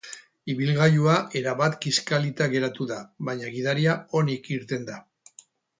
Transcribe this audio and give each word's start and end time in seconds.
Ibilgailua 0.53 1.17
erabat 1.41 1.77
kiskalita 1.83 2.49
geratu 2.57 2.89
da, 2.95 2.99
baina 3.29 3.55
gidaria 3.59 3.99
onik 4.23 4.55
irten 4.59 4.91
da. 4.93 5.03